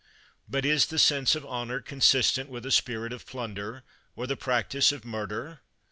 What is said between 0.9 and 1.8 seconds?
sense of honor